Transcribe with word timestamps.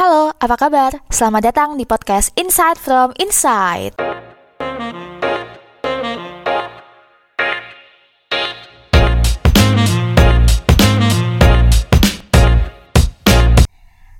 Halo, 0.00 0.32
apa 0.40 0.56
kabar? 0.56 0.96
Selamat 1.12 1.52
datang 1.52 1.76
di 1.76 1.84
podcast 1.84 2.32
Insight 2.32 2.80
from 2.80 3.12
Inside. 3.20 4.00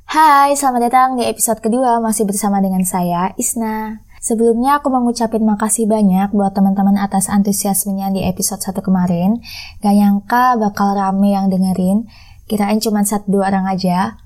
Hai, 0.04 0.52
selamat 0.52 0.80
datang 0.84 1.08
di 1.16 1.24
episode 1.24 1.64
kedua 1.64 1.96
masih 2.04 2.28
bersama 2.28 2.60
dengan 2.60 2.84
saya, 2.84 3.32
Isna. 3.40 4.04
Sebelumnya 4.20 4.84
aku 4.84 4.92
mengucapkan 4.92 5.40
makasih 5.40 5.88
banyak 5.88 6.28
buat 6.36 6.52
teman-teman 6.52 7.00
atas 7.00 7.32
antusiasmenya 7.32 8.12
di 8.12 8.28
episode 8.28 8.60
1 8.60 8.84
kemarin. 8.84 9.40
Gak 9.80 9.96
nyangka 9.96 10.60
bakal 10.60 10.92
rame 10.92 11.32
yang 11.32 11.48
dengerin. 11.48 12.04
Kirain 12.44 12.84
cuma 12.84 13.00
satu 13.00 13.40
dua 13.40 13.48
orang 13.48 13.64
aja. 13.64 14.20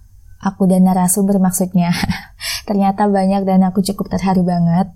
Aku 0.44 0.68
dan 0.68 0.84
narasumber 0.84 1.40
maksudnya. 1.40 1.88
Ternyata 2.68 3.08
banyak 3.08 3.48
dan 3.48 3.64
aku 3.64 3.80
cukup 3.80 4.12
terharu 4.12 4.44
banget. 4.44 4.92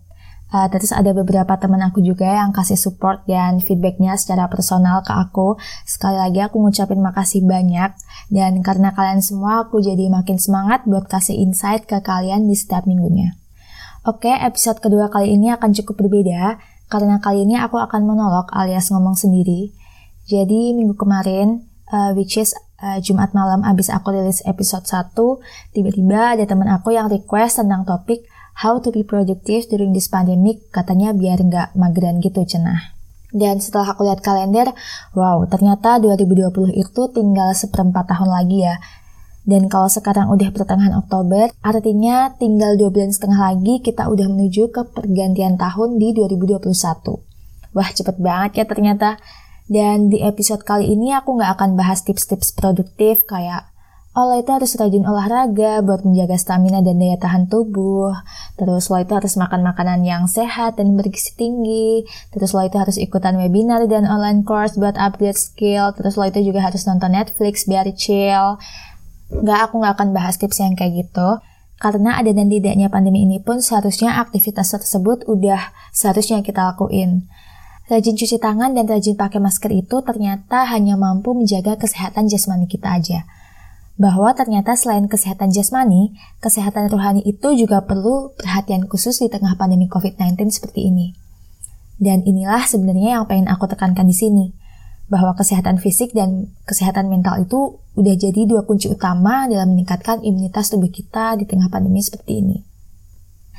Uh, 0.49 0.65
terus 0.73 0.97
ada 0.97 1.13
beberapa 1.13 1.61
teman 1.61 1.85
aku 1.85 2.01
juga 2.01 2.25
yang 2.25 2.57
kasih 2.57 2.81
support 2.81 3.21
dan 3.29 3.61
feedbacknya 3.61 4.17
secara 4.17 4.49
personal 4.49 5.05
ke 5.05 5.13
aku. 5.13 5.61
Sekali 5.85 6.17
lagi 6.17 6.41
aku 6.41 6.57
ngucapin 6.65 7.05
makasih 7.05 7.45
banyak. 7.45 7.93
Dan 8.33 8.65
karena 8.65 8.97
kalian 8.97 9.21
semua, 9.21 9.69
aku 9.69 9.85
jadi 9.85 10.09
makin 10.09 10.41
semangat 10.41 10.89
buat 10.89 11.05
kasih 11.05 11.37
insight 11.37 11.85
ke 11.85 12.01
kalian 12.01 12.49
di 12.49 12.57
setiap 12.57 12.89
minggunya. 12.89 13.37
Oke, 14.09 14.33
episode 14.33 14.81
kedua 14.81 15.13
kali 15.13 15.37
ini 15.37 15.53
akan 15.53 15.77
cukup 15.77 16.01
berbeda. 16.09 16.57
Karena 16.89 17.21
kali 17.21 17.45
ini 17.45 17.61
aku 17.61 17.77
akan 17.77 18.09
monolog 18.09 18.49
alias 18.57 18.89
ngomong 18.89 19.21
sendiri. 19.21 19.77
Jadi 20.25 20.73
minggu 20.73 20.97
kemarin, 20.97 21.69
uh, 21.93 22.17
which 22.17 22.41
is 22.41 22.57
uh, 22.83 22.99
Jumat 23.03 23.35
malam 23.35 23.67
abis 23.67 23.91
aku 23.91 24.15
rilis 24.15 24.43
episode 24.47 24.87
1, 24.87 25.15
tiba-tiba 25.75 26.39
ada 26.39 26.45
teman 26.47 26.71
aku 26.71 26.95
yang 26.95 27.11
request 27.11 27.63
tentang 27.63 27.83
topik 27.83 28.27
how 28.63 28.83
to 28.83 28.91
be 28.91 29.07
productive 29.07 29.71
during 29.71 29.95
this 29.95 30.11
pandemic, 30.11 30.67
katanya 30.75 31.15
biar 31.15 31.39
nggak 31.39 31.79
mageran 31.79 32.19
gitu 32.19 32.43
cenah. 32.43 32.99
Dan 33.29 33.61
setelah 33.61 33.93
aku 33.93 34.09
lihat 34.09 34.25
kalender, 34.25 34.73
wow, 35.13 35.45
ternyata 35.45 36.01
2020 36.01 36.73
itu 36.75 37.03
tinggal 37.13 37.53
seperempat 37.53 38.09
tahun 38.09 38.31
lagi 38.33 38.65
ya. 38.65 38.81
Dan 39.49 39.69
kalau 39.73 39.89
sekarang 39.89 40.29
udah 40.33 40.53
pertengahan 40.53 40.97
Oktober, 40.97 41.49
artinya 41.65 42.37
tinggal 42.37 42.77
dua 42.77 42.93
bulan 42.93 43.13
setengah 43.13 43.53
lagi 43.53 43.81
kita 43.81 44.09
udah 44.09 44.29
menuju 44.29 44.73
ke 44.73 44.93
pergantian 44.93 45.57
tahun 45.57 45.97
di 45.97 46.13
2021. 46.13 46.69
Wah, 47.73 47.89
cepet 47.93 48.17
banget 48.21 48.51
ya 48.61 48.65
ternyata. 48.65 49.21
Dan 49.69 50.09
di 50.09 50.25
episode 50.25 50.65
kali 50.65 50.89
ini 50.89 51.13
aku 51.13 51.37
nggak 51.37 51.61
akan 51.61 51.77
bahas 51.77 52.01
tips-tips 52.01 52.57
produktif 52.57 53.29
kayak 53.29 53.69
Oh, 54.19 54.27
lo 54.27 54.35
itu 54.35 54.51
harus 54.51 54.75
rajin 54.75 55.07
olahraga 55.07 55.79
buat 55.79 56.03
menjaga 56.03 56.35
stamina 56.35 56.83
dan 56.83 56.99
daya 56.99 57.15
tahan 57.23 57.47
tubuh. 57.47 58.11
Terus 58.59 58.91
lo 58.91 58.99
itu 58.99 59.15
harus 59.15 59.39
makan 59.39 59.63
makanan 59.63 60.03
yang 60.03 60.27
sehat 60.27 60.75
dan 60.75 60.99
bergizi 60.99 61.39
tinggi. 61.39 62.03
Terus 62.35 62.51
lo 62.51 62.67
itu 62.67 62.75
harus 62.83 62.99
ikutan 62.99 63.39
webinar 63.39 63.87
dan 63.87 64.11
online 64.11 64.43
course 64.43 64.75
buat 64.75 64.99
upgrade 64.99 65.39
skill. 65.39 65.95
Terus 65.95 66.19
lo 66.19 66.27
itu 66.27 66.43
juga 66.43 66.67
harus 66.67 66.83
nonton 66.83 67.15
Netflix 67.15 67.71
biar 67.71 67.87
chill. 67.95 68.59
Nggak, 69.31 69.71
aku 69.71 69.75
nggak 69.87 69.95
akan 69.95 70.09
bahas 70.11 70.35
tips 70.35 70.59
yang 70.59 70.75
kayak 70.75 71.07
gitu. 71.07 71.39
Karena 71.79 72.19
ada 72.19 72.35
dan 72.35 72.51
tidaknya 72.51 72.91
pandemi 72.91 73.23
ini 73.23 73.39
pun 73.39 73.63
seharusnya 73.63 74.19
aktivitas 74.19 74.75
tersebut 74.75 75.31
udah 75.31 75.71
seharusnya 75.95 76.43
kita 76.43 76.75
lakuin. 76.75 77.31
Rajin 77.89 78.21
cuci 78.21 78.37
tangan 78.37 78.77
dan 78.77 78.85
rajin 78.85 79.17
pakai 79.17 79.41
masker 79.41 79.73
itu 79.73 80.05
ternyata 80.05 80.69
hanya 80.69 81.01
mampu 81.01 81.33
menjaga 81.33 81.81
kesehatan 81.81 82.29
jasmani 82.29 82.69
kita 82.69 83.01
aja 83.01 83.25
bahwa 83.99 84.31
ternyata 84.31 84.79
selain 84.79 85.11
kesehatan 85.11 85.51
jasmani, 85.51 86.15
kesehatan 86.39 86.87
rohani 86.87 87.21
itu 87.27 87.51
juga 87.59 87.83
perlu 87.83 88.31
perhatian 88.39 88.87
khusus 88.87 89.19
di 89.19 89.27
tengah 89.27 89.59
pandemi 89.59 89.91
COVID-19 89.91 90.39
seperti 90.55 90.87
ini. 90.87 91.19
Dan 91.99 92.23
inilah 92.23 92.63
sebenarnya 92.63 93.19
yang 93.19 93.27
pengen 93.27 93.51
aku 93.51 93.67
tekankan 93.67 94.07
di 94.07 94.15
sini, 94.15 94.55
bahwa 95.11 95.35
kesehatan 95.35 95.83
fisik 95.83 96.15
dan 96.15 96.55
kesehatan 96.63 97.11
mental 97.11 97.43
itu 97.43 97.83
udah 97.99 98.15
jadi 98.15 98.47
dua 98.47 98.63
kunci 98.63 98.87
utama 98.87 99.51
dalam 99.51 99.75
meningkatkan 99.75 100.23
imunitas 100.23 100.71
tubuh 100.71 100.95
kita 100.95 101.35
di 101.35 101.43
tengah 101.43 101.67
pandemi 101.67 101.99
seperti 101.99 102.39
ini. 102.39 102.57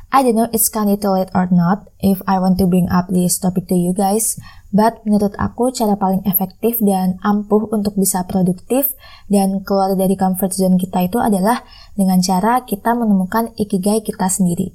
I 0.10 0.26
don't 0.26 0.34
know 0.34 0.50
it's 0.50 0.74
kinda 0.74 0.98
too 0.98 1.14
late 1.14 1.30
or 1.38 1.46
not 1.54 1.86
if 2.02 2.18
I 2.26 2.42
want 2.42 2.58
to 2.58 2.66
bring 2.66 2.90
up 2.90 3.14
this 3.14 3.38
topic 3.38 3.70
to 3.70 3.78
you 3.78 3.94
guys, 3.94 4.42
but 4.74 5.06
menurut 5.06 5.38
aku 5.38 5.70
cara 5.70 5.94
paling 5.94 6.26
efektif 6.26 6.82
dan 6.82 7.22
ampuh 7.22 7.70
untuk 7.70 7.94
bisa 7.94 8.26
produktif 8.26 8.90
dan 9.30 9.62
keluar 9.62 9.94
dari 9.94 10.18
comfort 10.18 10.50
zone 10.50 10.82
kita 10.82 11.06
itu 11.06 11.22
adalah 11.22 11.62
dengan 11.94 12.26
cara 12.26 12.66
kita 12.66 12.98
menemukan 12.98 13.54
ikigai 13.54 14.02
kita 14.02 14.26
sendiri. 14.26 14.74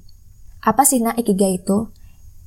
Apa 0.62 0.86
sih 0.86 1.02
nah 1.02 1.18
ikigai 1.18 1.58
itu? 1.58 1.90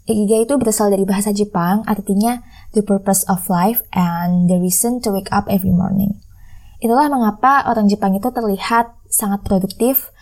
Ikigai 0.07 0.47
itu 0.47 0.55
berasal 0.55 0.87
dari 0.87 1.03
bahasa 1.03 1.35
Jepang, 1.35 1.83
artinya 1.83 2.39
the 2.71 2.79
purpose 2.79 3.27
of 3.27 3.43
life 3.51 3.83
and 3.91 4.47
the 4.47 4.55
reason 4.55 5.03
to 5.03 5.11
wake 5.11 5.27
up 5.35 5.43
every 5.51 5.75
morning. 5.75 6.23
Itulah 6.79 7.11
mengapa 7.11 7.67
orang 7.67 7.91
Jepang 7.91 8.15
itu 8.15 8.31
terlihat 8.31 8.95
sangat 9.11 9.43
produktif, 9.43 10.15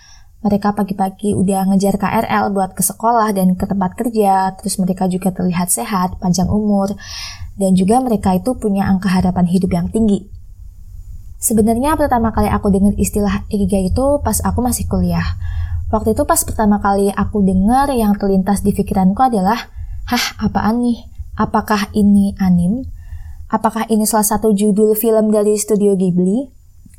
mereka 0.45 0.78
pagi-pagi 0.78 1.33
udah 1.33 1.73
ngejar 1.73 1.97
KRL 1.97 2.53
buat 2.53 2.78
ke 2.78 2.85
sekolah 2.85 3.33
dan 3.33 3.57
ke 3.57 3.66
tempat 3.66 3.97
kerja, 3.97 4.53
terus 4.53 4.78
mereka 4.78 5.09
juga 5.09 5.33
terlihat 5.33 5.73
sehat, 5.73 6.22
panjang 6.22 6.45
umur, 6.45 6.94
dan 7.57 7.73
juga 7.73 7.97
mereka 7.97 8.38
itu 8.38 8.53
punya 8.53 8.85
angka 8.85 9.09
harapan 9.09 9.50
hidup 9.50 9.73
yang 9.73 9.89
tinggi. 9.89 10.29
Sebenarnya 11.41 11.97
pertama 11.97 12.29
kali 12.29 12.45
aku 12.53 12.69
dengar 12.69 12.94
istilah 12.94 13.50
Ikigai 13.50 13.89
itu 13.89 14.22
pas 14.22 14.38
aku 14.45 14.61
masih 14.61 14.85
kuliah. 14.85 15.25
Waktu 15.89 16.13
itu 16.13 16.22
pas 16.29 16.41
pertama 16.45 16.77
kali 16.77 17.09
aku 17.09 17.41
dengar 17.41 17.89
yang 17.89 18.13
terlintas 18.13 18.62
di 18.62 18.69
pikiranku 18.69 19.25
adalah, 19.25 19.73
Hah, 20.06 20.45
apaan 20.45 20.85
nih? 20.85 21.09
Apakah 21.41 21.89
ini 21.97 22.38
anim? 22.38 22.85
Apakah 23.50 23.89
ini 23.89 24.06
salah 24.06 24.25
satu 24.25 24.53
judul 24.53 24.94
film 24.94 25.33
dari 25.33 25.57
studio 25.57 25.97
Ghibli? 25.97 26.50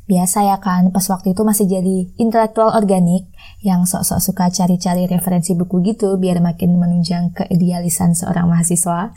Biasa 0.06 0.46
ya 0.46 0.62
kan, 0.62 0.94
pas 0.94 1.02
waktu 1.10 1.34
itu 1.34 1.42
masih 1.42 1.66
jadi 1.66 2.14
intelektual 2.14 2.70
organik 2.70 3.26
yang 3.66 3.82
sok-sok 3.90 4.22
suka 4.22 4.46
cari-cari 4.54 5.10
referensi 5.10 5.58
buku 5.58 5.82
gitu 5.82 6.14
biar 6.14 6.38
makin 6.38 6.78
menunjang 6.78 7.34
keidealisan 7.34 8.14
seorang 8.14 8.46
mahasiswa. 8.46 9.10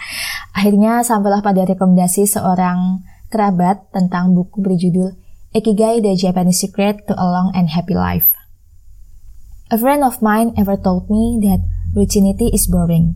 Akhirnya 0.58 1.06
sampailah 1.06 1.46
pada 1.46 1.62
rekomendasi 1.70 2.26
seorang 2.26 3.06
kerabat 3.30 3.94
tentang 3.94 4.34
buku 4.34 4.66
berjudul 4.66 5.14
Ikigai 5.54 6.02
The 6.02 6.18
Japanese 6.18 6.58
Secret 6.58 7.06
to 7.06 7.14
a 7.14 7.26
Long 7.26 7.54
and 7.54 7.70
Happy 7.70 7.94
Life. 7.94 8.34
A 9.70 9.78
friend 9.78 10.02
of 10.02 10.26
mine 10.26 10.58
ever 10.58 10.74
told 10.74 11.06
me 11.14 11.38
that 11.46 11.62
routinity 11.94 12.50
is 12.50 12.66
boring 12.66 13.14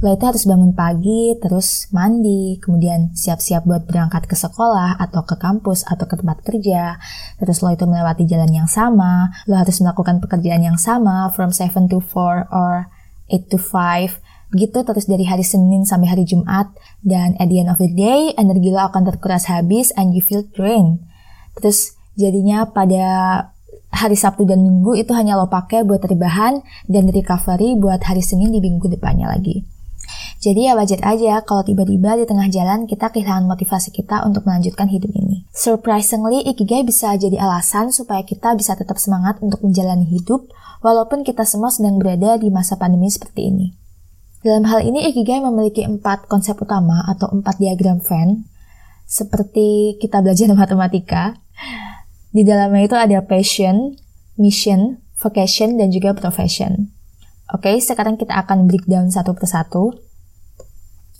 lo 0.00 0.16
itu 0.16 0.24
harus 0.24 0.48
bangun 0.48 0.72
pagi, 0.72 1.36
terus 1.36 1.84
mandi, 1.92 2.56
kemudian 2.56 3.12
siap-siap 3.12 3.68
buat 3.68 3.84
berangkat 3.84 4.24
ke 4.24 4.32
sekolah 4.32 4.96
atau 4.96 5.28
ke 5.28 5.36
kampus 5.36 5.84
atau 5.84 6.08
ke 6.08 6.16
tempat 6.16 6.40
kerja. 6.40 6.96
Terus 7.36 7.60
lo 7.60 7.68
itu 7.68 7.84
melewati 7.84 8.24
jalan 8.24 8.48
yang 8.48 8.64
sama, 8.64 9.28
lo 9.44 9.60
harus 9.60 9.76
melakukan 9.84 10.24
pekerjaan 10.24 10.64
yang 10.64 10.80
sama 10.80 11.28
from 11.36 11.52
7 11.52 11.92
to 11.92 12.00
4 12.00 12.48
or 12.48 12.88
8 13.28 13.52
to 13.52 13.60
5 13.60 14.24
gitu 14.50 14.82
terus 14.82 15.06
dari 15.06 15.22
hari 15.22 15.46
Senin 15.46 15.86
sampai 15.86 16.10
hari 16.10 16.26
Jumat 16.26 16.74
dan 17.06 17.38
at 17.38 17.46
the 17.46 17.62
end 17.62 17.70
of 17.70 17.78
the 17.78 17.86
day 17.86 18.34
energi 18.34 18.74
lo 18.74 18.82
akan 18.90 19.06
terkuras 19.06 19.46
habis 19.46 19.94
and 19.94 20.10
you 20.10 20.22
feel 20.24 20.42
drained. 20.42 20.98
Terus 21.54 21.94
jadinya 22.18 22.66
pada 22.66 23.06
hari 23.94 24.18
Sabtu 24.18 24.46
dan 24.46 24.62
Minggu 24.62 24.98
itu 24.98 25.14
hanya 25.14 25.38
lo 25.38 25.46
pakai 25.46 25.86
buat 25.86 26.02
rebahan 26.02 26.62
dan 26.90 27.04
recovery 27.10 27.78
buat 27.78 28.02
hari 28.02 28.22
Senin 28.22 28.50
di 28.50 28.58
minggu 28.58 28.90
depannya 28.90 29.30
lagi. 29.30 29.79
Jadi 30.40 30.66
ya 30.66 30.72
wajar 30.72 31.04
aja 31.04 31.44
kalau 31.44 31.60
tiba-tiba 31.60 32.16
di 32.16 32.24
tengah 32.24 32.48
jalan 32.48 32.88
kita 32.88 33.12
kehilangan 33.12 33.44
motivasi 33.44 33.92
kita 33.92 34.24
untuk 34.24 34.48
melanjutkan 34.48 34.88
hidup 34.88 35.12
ini. 35.12 35.44
Surprisingly, 35.52 36.40
Ikigai 36.48 36.80
bisa 36.80 37.12
jadi 37.20 37.36
alasan 37.36 37.92
supaya 37.92 38.24
kita 38.24 38.56
bisa 38.56 38.72
tetap 38.72 38.96
semangat 38.96 39.36
untuk 39.44 39.60
menjalani 39.60 40.08
hidup 40.08 40.48
walaupun 40.80 41.28
kita 41.28 41.44
semua 41.44 41.68
sedang 41.68 42.00
berada 42.00 42.40
di 42.40 42.48
masa 42.48 42.80
pandemi 42.80 43.12
seperti 43.12 43.52
ini. 43.52 43.66
Dalam 44.40 44.64
hal 44.64 44.80
ini, 44.80 45.04
Ikigai 45.12 45.44
memiliki 45.44 45.84
empat 45.84 46.24
konsep 46.24 46.56
utama 46.56 47.04
atau 47.04 47.28
empat 47.28 47.60
diagram 47.60 48.00
Venn, 48.00 48.48
seperti 49.04 50.00
kita 50.00 50.24
belajar 50.24 50.48
matematika. 50.56 51.36
Di 52.32 52.46
dalamnya 52.46 52.88
itu 52.88 52.96
ada 52.96 53.18
passion, 53.20 54.00
mission, 54.40 55.04
vocation, 55.20 55.76
dan 55.76 55.92
juga 55.92 56.16
profession. 56.16 56.88
Oke, 57.50 57.74
sekarang 57.82 58.14
kita 58.14 58.38
akan 58.46 58.70
breakdown 58.70 59.10
satu 59.10 59.34
persatu. 59.34 59.90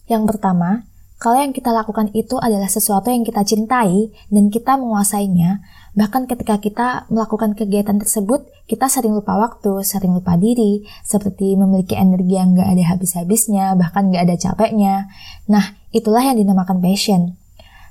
Yang 0.07 0.31
pertama, 0.31 0.87
kalau 1.21 1.37
yang 1.37 1.53
kita 1.53 1.69
lakukan 1.69 2.09
itu 2.17 2.41
adalah 2.41 2.71
sesuatu 2.71 3.13
yang 3.13 3.27
kita 3.29 3.45
cintai 3.45 4.09
dan 4.33 4.49
kita 4.49 4.79
menguasainya, 4.81 5.61
bahkan 5.93 6.25
ketika 6.25 6.57
kita 6.63 7.05
melakukan 7.13 7.53
kegiatan 7.53 8.01
tersebut, 8.01 8.49
kita 8.65 8.89
sering 8.89 9.13
lupa 9.13 9.37
waktu, 9.37 9.85
sering 9.85 10.17
lupa 10.17 10.41
diri, 10.41 10.87
seperti 11.05 11.59
memiliki 11.61 11.93
energi 11.93 12.41
yang 12.41 12.57
gak 12.57 12.73
ada 12.73 12.85
habis-habisnya, 12.97 13.77
bahkan 13.77 14.09
gak 14.09 14.33
ada 14.33 14.39
capeknya. 14.41 15.13
Nah, 15.45 15.77
itulah 15.93 16.25
yang 16.25 16.41
dinamakan 16.41 16.81
passion. 16.81 17.37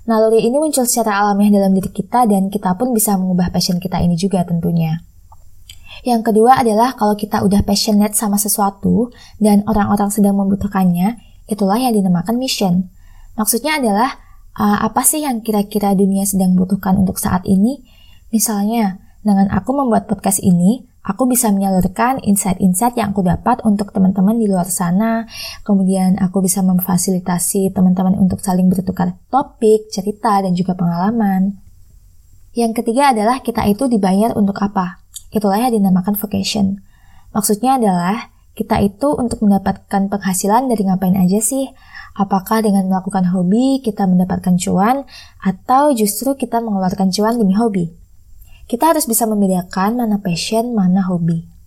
Naluri 0.09 0.41
ini 0.41 0.57
muncul 0.57 0.89
secara 0.89 1.21
alamiah 1.21 1.53
dalam 1.53 1.77
diri 1.77 1.94
kita 1.94 2.25
dan 2.25 2.50
kita 2.50 2.74
pun 2.81 2.97
bisa 2.97 3.13
mengubah 3.13 3.53
passion 3.53 3.77
kita 3.77 4.01
ini 4.01 4.18
juga 4.18 4.41
tentunya. 4.41 5.06
Yang 6.04 6.31
kedua 6.31 6.63
adalah 6.63 6.96
kalau 6.96 7.16
kita 7.16 7.44
udah 7.44 7.63
passionate 7.68 8.16
sama 8.16 8.40
sesuatu 8.40 9.12
dan 9.40 9.68
orang-orang 9.68 10.07
sedang 10.12 10.40
membutuhkannya, 10.40 11.19
itulah 11.51 11.75
yang 11.75 11.92
dinamakan 11.92 12.40
mission. 12.40 12.88
Maksudnya 13.36 13.80
adalah 13.80 14.19
uh, 14.56 14.80
apa 14.84 15.04
sih 15.04 15.24
yang 15.24 15.44
kira-kira 15.44 15.96
dunia 15.96 16.24
sedang 16.24 16.56
butuhkan 16.56 16.96
untuk 17.00 17.19
saat 17.19 17.44
ini? 17.48 17.84
Misalnya, 18.30 19.01
dengan 19.25 19.51
aku 19.51 19.75
membuat 19.75 20.07
podcast 20.07 20.40
ini, 20.40 20.86
aku 21.04 21.25
bisa 21.28 21.50
menyalurkan 21.50 22.22
insight-insight 22.24 22.96
yang 22.96 23.12
aku 23.12 23.25
dapat 23.25 23.60
untuk 23.66 23.90
teman-teman 23.92 24.38
di 24.38 24.46
luar 24.46 24.69
sana. 24.69 25.25
Kemudian 25.66 26.22
aku 26.22 26.40
bisa 26.46 26.62
memfasilitasi 26.62 27.74
teman-teman 27.74 28.16
untuk 28.16 28.40
saling 28.40 28.69
bertukar 28.69 29.18
topik, 29.34 29.90
cerita, 29.90 30.40
dan 30.46 30.54
juga 30.54 30.78
pengalaman. 30.78 31.60
Yang 32.54 32.81
ketiga 32.84 33.16
adalah 33.16 33.42
kita 33.42 33.66
itu 33.66 33.90
dibayar 33.90 34.36
untuk 34.38 34.57
apa? 34.62 35.01
Itulah 35.29 35.61
yang 35.61 35.73
dinamakan 35.77 36.17
vocation. 36.17 36.81
Maksudnya 37.33 37.77
adalah 37.77 38.33
kita 38.57 38.81
itu 38.81 39.13
untuk 39.15 39.45
mendapatkan 39.45 40.09
penghasilan 40.09 40.67
dari 40.67 40.83
ngapain 40.83 41.15
aja 41.15 41.39
sih? 41.39 41.69
Apakah 42.17 42.65
dengan 42.65 42.89
melakukan 42.89 43.29
hobi 43.31 43.79
kita 43.79 44.09
mendapatkan 44.09 44.57
cuan 44.59 45.05
atau 45.39 45.93
justru 45.93 46.35
kita 46.35 46.59
mengeluarkan 46.59 47.13
cuan 47.13 47.37
demi 47.37 47.55
hobi? 47.55 47.93
Kita 48.65 48.91
harus 48.93 49.05
bisa 49.05 49.25
membedakan 49.29 49.97
mana 49.97 50.19
passion, 50.19 50.73
mana 50.73 51.05
hobi. 51.05 51.58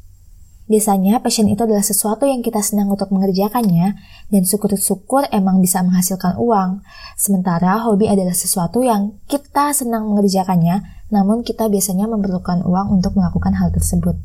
Biasanya 0.72 1.20
passion 1.20 1.52
itu 1.52 1.68
adalah 1.68 1.84
sesuatu 1.84 2.24
yang 2.24 2.40
kita 2.40 2.64
senang 2.64 2.88
untuk 2.88 3.12
mengerjakannya 3.12 3.92
dan 4.32 4.42
syukur-syukur 4.48 5.28
emang 5.28 5.60
bisa 5.60 5.84
menghasilkan 5.84 6.40
uang. 6.40 6.80
Sementara 7.20 7.84
hobi 7.84 8.08
adalah 8.08 8.32
sesuatu 8.32 8.80
yang 8.80 9.20
kita 9.28 9.76
senang 9.76 10.08
mengerjakannya 10.08 10.80
namun 11.12 11.44
kita 11.44 11.68
biasanya 11.68 12.08
memerlukan 12.08 12.64
uang 12.64 12.88
untuk 12.88 13.20
melakukan 13.20 13.52
hal 13.52 13.68
tersebut. 13.68 14.16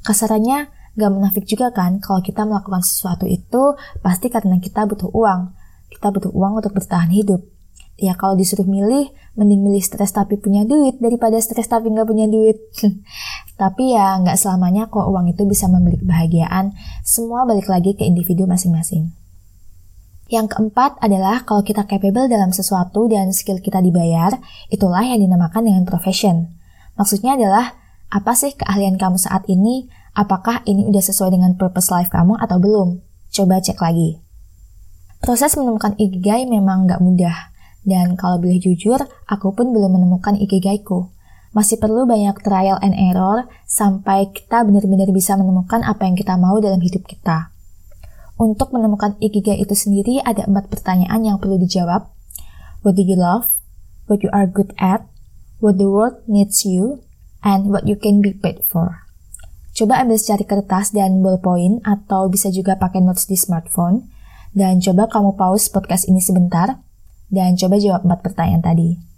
Kasarannya, 0.00 0.72
gak 0.96 1.12
menafik 1.12 1.44
juga 1.44 1.68
kan 1.76 2.00
kalau 2.00 2.24
kita 2.24 2.48
melakukan 2.48 2.80
sesuatu 2.80 3.28
itu 3.28 3.76
pasti 4.00 4.32
karena 4.32 4.56
kita 4.64 4.88
butuh 4.88 5.12
uang. 5.12 5.52
Kita 5.92 6.08
butuh 6.08 6.32
uang 6.32 6.64
untuk 6.64 6.72
bertahan 6.72 7.12
hidup. 7.12 7.44
Ya 8.00 8.16
kalau 8.16 8.32
disuruh 8.32 8.64
milih, 8.64 9.12
mending 9.36 9.60
milih 9.60 9.84
stres 9.84 10.16
tapi 10.16 10.40
punya 10.40 10.64
duit 10.64 10.96
daripada 10.98 11.36
stres 11.36 11.68
tapi 11.68 11.92
nggak 11.92 12.08
punya 12.08 12.24
duit. 12.32 12.56
tapi 13.62 13.94
ya 13.94 14.18
nggak 14.18 14.34
selamanya 14.34 14.90
kok 14.90 15.06
uang 15.06 15.30
itu 15.30 15.46
bisa 15.46 15.70
membeli 15.70 16.02
kebahagiaan. 16.02 16.74
Semua 17.06 17.46
balik 17.46 17.70
lagi 17.70 17.94
ke 17.94 18.02
individu 18.02 18.50
masing-masing. 18.50 19.14
Yang 20.26 20.58
keempat 20.58 20.98
adalah 20.98 21.46
kalau 21.46 21.62
kita 21.62 21.86
capable 21.86 22.26
dalam 22.26 22.50
sesuatu 22.50 23.06
dan 23.06 23.30
skill 23.30 23.62
kita 23.62 23.78
dibayar, 23.78 24.34
itulah 24.66 25.06
yang 25.06 25.22
dinamakan 25.22 25.62
dengan 25.70 25.86
profession. 25.86 26.50
Maksudnya 26.98 27.38
adalah, 27.38 27.78
apa 28.10 28.34
sih 28.34 28.50
keahlian 28.58 28.98
kamu 28.98 29.14
saat 29.14 29.46
ini? 29.46 29.86
Apakah 30.18 30.66
ini 30.66 30.82
udah 30.82 31.04
sesuai 31.04 31.30
dengan 31.30 31.54
purpose 31.54 31.94
life 31.94 32.10
kamu 32.10 32.42
atau 32.42 32.58
belum? 32.58 32.98
Coba 33.30 33.62
cek 33.62 33.78
lagi. 33.78 34.18
Proses 35.22 35.54
menemukan 35.54 35.94
ikigai 36.02 36.50
memang 36.50 36.90
nggak 36.90 36.98
mudah, 36.98 37.54
dan 37.86 38.18
kalau 38.18 38.42
boleh 38.42 38.58
jujur, 38.58 38.98
aku 39.30 39.54
pun 39.54 39.70
belum 39.70 40.02
menemukan 40.02 40.34
ikigaiku. 40.34 41.11
Masih 41.52 41.76
perlu 41.76 42.08
banyak 42.08 42.40
trial 42.40 42.80
and 42.80 42.96
error 42.96 43.44
sampai 43.68 44.32
kita 44.32 44.64
benar-benar 44.64 45.12
bisa 45.12 45.36
menemukan 45.36 45.84
apa 45.84 46.08
yang 46.08 46.16
kita 46.16 46.40
mau 46.40 46.56
dalam 46.64 46.80
hidup 46.80 47.04
kita. 47.04 47.52
Untuk 48.40 48.72
menemukan 48.72 49.20
ikigai 49.20 49.60
itu 49.60 49.76
sendiri 49.76 50.24
ada 50.24 50.48
empat 50.48 50.72
pertanyaan 50.72 51.20
yang 51.28 51.36
perlu 51.36 51.60
dijawab. 51.60 52.08
What 52.80 52.96
do 52.96 53.04
you 53.04 53.20
love? 53.20 53.52
What 54.08 54.24
you 54.24 54.32
are 54.32 54.48
good 54.48 54.72
at? 54.80 55.04
What 55.60 55.76
the 55.76 55.92
world 55.92 56.24
needs 56.24 56.64
you? 56.64 57.04
And 57.44 57.68
what 57.68 57.84
you 57.84 58.00
can 58.00 58.24
be 58.24 58.32
paid 58.32 58.64
for. 58.66 59.04
Coba 59.76 60.00
ambil 60.00 60.16
secari 60.16 60.48
kertas 60.48 60.96
dan 60.96 61.20
ballpoint 61.20 61.84
atau 61.84 62.32
bisa 62.32 62.48
juga 62.48 62.80
pakai 62.80 63.04
notes 63.04 63.28
di 63.28 63.36
smartphone. 63.36 64.08
Dan 64.52 64.80
coba 64.80 65.08
kamu 65.08 65.36
pause 65.36 65.68
podcast 65.68 66.08
ini 66.08 66.20
sebentar 66.20 66.80
dan 67.32 67.56
coba 67.56 67.80
jawab 67.80 68.04
empat 68.04 68.20
pertanyaan 68.20 68.60
tadi. 68.60 69.11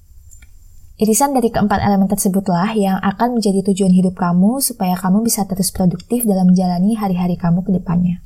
Irisan 0.95 1.35
dari 1.35 1.51
keempat 1.51 1.83
elemen 1.83 2.07
tersebutlah 2.07 2.71
yang 2.79 3.03
akan 3.03 3.43
menjadi 3.43 3.67
tujuan 3.67 3.91
hidup 3.91 4.15
kamu 4.15 4.63
supaya 4.63 4.95
kamu 4.95 5.27
bisa 5.27 5.43
terus 5.51 5.75
produktif 5.75 6.23
dalam 6.23 6.55
menjalani 6.55 6.95
hari-hari 6.95 7.35
kamu 7.35 7.67
ke 7.67 7.75
depannya. 7.75 8.23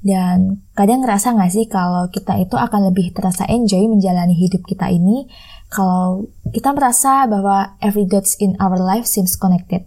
Dan 0.00 0.64
kadang 0.72 1.04
ngerasa 1.04 1.36
gak 1.36 1.52
sih 1.52 1.68
kalau 1.68 2.08
kita 2.08 2.40
itu 2.40 2.56
akan 2.56 2.88
lebih 2.88 3.12
terasa 3.12 3.44
enjoy 3.44 3.84
menjalani 3.84 4.32
hidup 4.32 4.64
kita 4.64 4.88
ini 4.88 5.28
kalau 5.66 6.30
kita 6.54 6.70
merasa 6.72 7.26
bahwa 7.26 7.74
every 7.82 8.06
dots 8.06 8.38
in 8.38 8.54
our 8.62 8.78
life 8.78 9.04
seems 9.04 9.34
connected. 9.34 9.84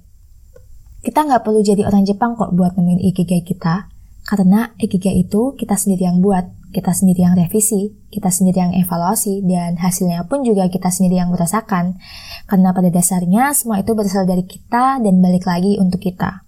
Kita 1.00 1.24
nggak 1.24 1.48
perlu 1.48 1.64
jadi 1.64 1.88
orang 1.88 2.04
Jepang 2.04 2.36
kok 2.36 2.52
buat 2.52 2.76
nemuin 2.76 3.00
ikigai 3.16 3.48
kita, 3.48 3.88
karena 4.28 4.76
ikigai 4.76 5.16
itu 5.24 5.56
kita 5.56 5.80
sendiri 5.80 6.12
yang 6.12 6.20
buat 6.20 6.59
kita 6.70 6.94
sendiri 6.94 7.26
yang 7.26 7.34
revisi, 7.34 7.98
kita 8.14 8.30
sendiri 8.30 8.62
yang 8.62 8.74
evaluasi, 8.78 9.42
dan 9.42 9.82
hasilnya 9.82 10.30
pun 10.30 10.46
juga 10.46 10.70
kita 10.70 10.94
sendiri 10.94 11.18
yang 11.18 11.34
merasakan. 11.34 11.98
Karena 12.46 12.70
pada 12.74 12.94
dasarnya 12.94 13.58
semua 13.58 13.82
itu 13.82 13.98
berasal 13.98 14.30
dari 14.30 14.46
kita 14.46 15.02
dan 15.02 15.16
balik 15.18 15.50
lagi 15.50 15.82
untuk 15.82 16.02
kita. 16.02 16.46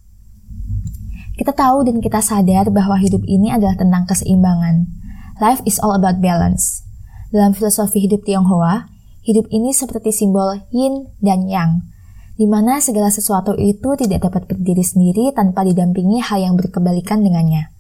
Kita 1.42 1.58
tahu 1.58 1.90
dan 1.90 2.06
kita 2.06 2.22
sadar 2.22 2.70
bahwa 2.70 3.02
hidup 3.02 3.26
ini 3.26 3.50
adalah 3.50 3.74
tentang 3.74 4.06
keseimbangan. 4.06 4.86
Life 5.42 5.66
is 5.66 5.82
all 5.82 5.98
about 5.98 6.22
balance. 6.22 6.86
Dalam 7.34 7.58
filosofi 7.58 8.06
hidup 8.06 8.22
Tionghoa, 8.22 8.86
hidup 9.26 9.50
ini 9.50 9.74
seperti 9.74 10.14
simbol 10.14 10.62
yin 10.70 11.10
dan 11.18 11.50
yang, 11.50 11.82
di 12.38 12.46
mana 12.46 12.78
segala 12.78 13.10
sesuatu 13.10 13.58
itu 13.58 13.98
tidak 13.98 14.30
dapat 14.30 14.46
berdiri 14.46 14.86
sendiri 14.86 15.34
tanpa 15.34 15.66
didampingi 15.66 16.22
hal 16.22 16.46
yang 16.46 16.54
berkebalikan 16.60 17.26
dengannya. 17.26 17.71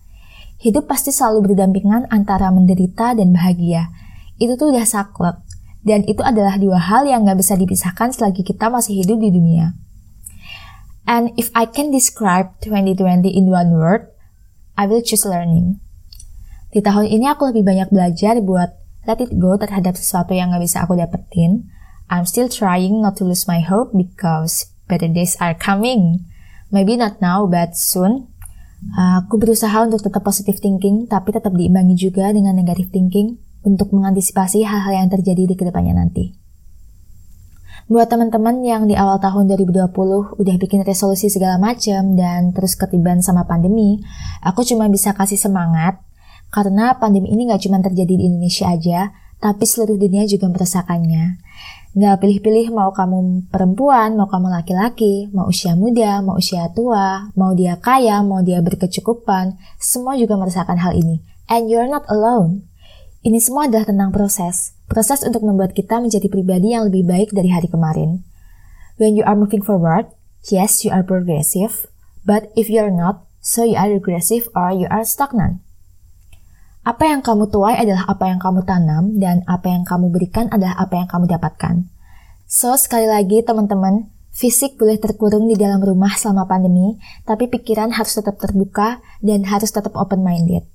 Hidup 0.62 0.86
pasti 0.86 1.10
selalu 1.10 1.52
berdampingan 1.52 2.06
antara 2.13 2.54
menderita 2.54 3.18
dan 3.18 3.34
bahagia. 3.34 3.90
Itu 4.38 4.62
tuh 4.62 4.69
udah 4.69 4.86
saklek. 4.86 5.42
Dan 5.81 6.06
itu 6.06 6.22
adalah 6.22 6.62
dua 6.62 6.78
hal 6.78 7.10
yang 7.10 7.25
gak 7.25 7.42
bisa 7.42 7.58
dipisahkan 7.58 8.13
selagi 8.13 8.46
kita 8.46 8.69
masih 8.69 9.02
hidup 9.02 9.18
di 9.18 9.34
dunia. 9.34 9.74
And 11.10 11.34
if 11.34 11.50
I 11.58 11.66
can 11.66 11.90
describe 11.90 12.54
2020 12.62 13.25
in 13.25 13.50
one 13.50 13.74
word, 13.74 14.13
I 14.78 14.86
will 14.86 15.02
choose 15.02 15.25
learning. 15.25 15.81
Di 16.69 16.86
tahun 16.86 17.10
ini 17.10 17.25
aku 17.25 17.50
lebih 17.50 17.66
banyak 17.66 17.90
belajar 17.90 18.38
buat 18.38 18.78
let 19.10 19.18
it 19.18 19.34
go 19.42 19.57
terhadap 19.57 19.98
sesuatu 19.98 20.38
yang 20.38 20.54
gak 20.54 20.62
bisa 20.62 20.86
aku 20.86 20.94
dapetin. 20.94 21.66
I'm 22.14 22.30
still 22.30 22.46
trying 22.46 23.02
not 23.02 23.18
to 23.18 23.25
lose 23.25 23.50
my 23.50 23.66
hope 23.66 23.98
because 23.98 24.69
better 24.86 25.10
days 25.10 25.34
are 25.42 25.57
coming. 25.57 26.30
Maybe 26.69 26.94
not 26.94 27.18
now, 27.18 27.50
but 27.50 27.74
soon 27.74 28.31
Aku 28.98 29.38
berusaha 29.38 29.85
untuk 29.85 30.02
tetap 30.02 30.26
positive 30.26 30.57
thinking, 30.57 31.06
tapi 31.06 31.30
tetap 31.31 31.54
diimbangi 31.54 31.94
juga 31.94 32.33
dengan 32.33 32.57
negative 32.57 32.90
thinking 32.90 33.38
untuk 33.61 33.94
mengantisipasi 33.94 34.66
hal-hal 34.66 35.06
yang 35.06 35.09
terjadi 35.09 35.45
di 35.45 35.56
ke 35.56 35.64
depannya 35.64 36.02
nanti. 36.02 36.33
Buat 37.92 38.07
teman-teman 38.07 38.64
yang 38.64 38.88
di 38.88 38.95
awal 38.95 39.19
tahun 39.19 39.52
2020 39.52 40.40
udah 40.40 40.56
bikin 40.57 40.81
resolusi 40.88 41.28
segala 41.28 41.59
macam 41.59 42.16
dan 42.16 42.56
terus 42.56 42.80
ketiban 42.80 43.19
sama 43.19 43.44
pandemi, 43.45 44.00
aku 44.42 44.64
cuma 44.64 44.88
bisa 44.88 45.11
kasih 45.11 45.38
semangat 45.38 46.00
karena 46.52 46.95
pandemi 47.00 47.31
ini 47.31 47.47
gak 47.52 47.64
cuma 47.64 47.80
terjadi 47.80 48.16
di 48.16 48.28
Indonesia 48.28 48.71
aja, 48.71 49.11
tapi 49.42 49.66
seluruh 49.66 49.98
dunia 49.98 50.30
juga 50.30 50.48
merasakannya. 50.48 51.42
Nggak 51.92 52.24
pilih-pilih 52.24 52.71
mau 52.71 52.95
kamu 52.95 53.52
perempuan, 53.52 54.16
mau 54.16 54.30
kamu 54.31 54.48
laki-laki, 54.48 55.28
mau 55.36 55.52
usia 55.52 55.76
muda, 55.76 56.24
mau 56.24 56.40
usia 56.40 56.71
tua, 56.71 57.28
mau 57.36 57.52
dia 57.52 57.76
kaya, 57.76 58.24
mau 58.24 58.40
dia 58.40 58.64
berkecukupan, 58.64 59.60
semua 59.76 60.16
juga 60.16 60.40
merasakan 60.40 60.80
hal 60.80 60.95
ini. 60.95 61.19
And 61.52 61.68
you're 61.68 61.90
not 61.92 62.07
alone. 62.07 62.64
Ini 63.28 63.44
semua 63.44 63.68
adalah 63.68 63.83
tentang 63.92 64.16
proses. 64.16 64.71
Proses 64.88 65.19
untuk 65.28 65.44
membuat 65.44 65.76
kita 65.76 66.00
menjadi 66.00 66.31
pribadi 66.31 66.71
yang 66.71 66.88
lebih 66.88 67.04
baik 67.04 67.36
dari 67.36 67.52
hari 67.52 67.68
kemarin. 67.68 68.24
When 68.95 69.19
you 69.19 69.28
are 69.28 69.36
moving 69.36 69.60
forward, 69.60 70.07
yes, 70.48 70.88
you 70.88 70.95
are 70.95 71.04
progressive. 71.04 71.92
But 72.24 72.56
if 72.56 72.71
you're 72.71 72.94
not, 72.94 73.28
so 73.44 73.68
you 73.68 73.76
are 73.76 73.92
regressive 73.92 74.48
or 74.56 74.71
you 74.71 74.88
are 74.88 75.04
stagnant. 75.04 75.60
Apa 76.81 77.06
yang 77.06 77.21
kamu 77.21 77.54
tuai 77.54 77.78
adalah 77.78 78.09
apa 78.09 78.26
yang 78.26 78.42
kamu 78.42 78.66
tanam, 78.66 79.21
dan 79.21 79.45
apa 79.45 79.69
yang 79.69 79.85
kamu 79.85 80.09
berikan 80.09 80.50
adalah 80.50 80.73
apa 80.81 80.97
yang 80.97 81.06
kamu 81.06 81.30
dapatkan. 81.30 81.85
So, 82.50 82.73
sekali 82.73 83.06
lagi 83.06 83.45
teman-teman, 83.45 84.09
fisik 84.33 84.81
boleh 84.81 84.97
terkurung 84.97 85.45
di 85.45 85.54
dalam 85.54 85.78
rumah 85.78 86.18
selama 86.18 86.50
pandemi, 86.50 86.97
tapi 87.21 87.45
pikiran 87.45 87.94
harus 87.94 88.18
tetap 88.18 88.42
terbuka 88.42 88.97
dan 89.21 89.45
harus 89.45 89.69
tetap 89.69 89.94
open-minded. 89.94 90.66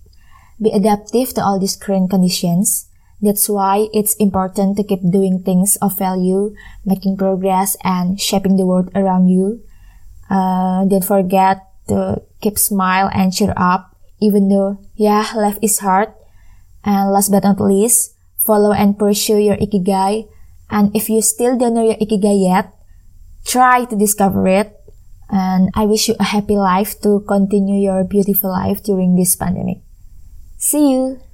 Be 0.63 0.71
adaptive 0.71 1.35
to 1.35 1.43
all 1.43 1.59
these 1.59 1.75
current 1.75 2.07
conditions. 2.07 2.87
That's 3.19 3.51
why 3.51 3.91
it's 3.91 4.15
important 4.23 4.79
to 4.79 4.87
keep 4.87 5.03
doing 5.03 5.43
things 5.43 5.75
of 5.83 5.99
value, 5.99 6.55
making 6.87 7.19
progress, 7.19 7.75
and 7.83 8.21
shaping 8.21 8.55
the 8.55 8.69
world 8.69 8.95
around 8.95 9.27
you. 9.27 9.59
Uh, 10.31 10.87
don't 10.87 11.05
forget 11.05 11.67
to 11.91 12.23
keep 12.39 12.63
smile 12.63 13.11
and 13.11 13.35
cheer 13.35 13.57
up 13.59 13.96
even 14.21 14.49
though, 14.49 14.79
yeah, 14.95 15.33
life 15.37 15.59
is 15.63 15.79
hard. 15.81 16.13
And 16.85 17.11
last 17.13 17.31
but 17.31 17.45
not 17.45 17.61
least, 17.61 18.15
follow 18.39 18.73
and 18.73 18.99
pursue 18.99 19.39
your 19.39 19.57
ikigai. 19.57 20.29
And 20.71 20.95
if 20.95 21.09
you 21.09 21.21
still 21.23 21.59
don't 21.59 21.75
know 21.75 21.85
your 21.85 21.99
ikigai 21.99 22.47
yet, 22.47 22.73
try 23.45 23.85
to 23.85 23.97
discover 23.97 24.47
it. 24.47 24.73
And 25.29 25.71
I 25.75 25.87
wish 25.87 26.09
you 26.09 26.15
a 26.21 26.25
happy 26.25 26.57
life 26.57 27.01
to 27.03 27.21
continue 27.27 27.83
your 27.83 28.05
beautiful 28.05 28.51
life 28.51 28.83
during 28.83 29.17
this 29.17 29.35
pandemic. 29.35 29.83
See 30.57 30.93
you! 30.93 31.26